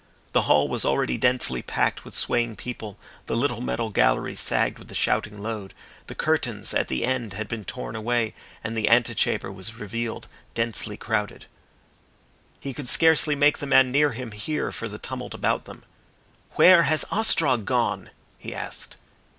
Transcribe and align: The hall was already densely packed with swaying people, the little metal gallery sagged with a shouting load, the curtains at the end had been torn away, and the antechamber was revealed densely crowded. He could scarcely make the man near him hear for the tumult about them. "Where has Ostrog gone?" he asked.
The 0.31 0.47
hall 0.49 0.67
was 0.67 0.83
already 0.83 1.19
densely 1.19 1.61
packed 1.61 2.03
with 2.03 2.15
swaying 2.15 2.55
people, 2.55 2.97
the 3.27 3.35
little 3.37 3.61
metal 3.61 3.91
gallery 3.91 4.35
sagged 4.35 4.79
with 4.79 4.91
a 4.91 4.95
shouting 4.95 5.37
load, 5.39 5.75
the 6.07 6.15
curtains 6.15 6.73
at 6.73 6.87
the 6.87 7.05
end 7.05 7.33
had 7.33 7.47
been 7.47 7.63
torn 7.63 7.95
away, 7.95 8.33
and 8.63 8.75
the 8.75 8.89
antechamber 8.89 9.51
was 9.51 9.75
revealed 9.75 10.27
densely 10.55 10.97
crowded. 10.97 11.45
He 12.59 12.73
could 12.73 12.87
scarcely 12.87 13.35
make 13.35 13.59
the 13.59 13.67
man 13.67 13.91
near 13.91 14.13
him 14.13 14.31
hear 14.31 14.71
for 14.71 14.89
the 14.89 14.97
tumult 14.97 15.35
about 15.35 15.65
them. 15.65 15.83
"Where 16.53 16.81
has 16.81 17.05
Ostrog 17.11 17.65
gone?" 17.65 18.09
he 18.39 18.55
asked. 18.55 18.97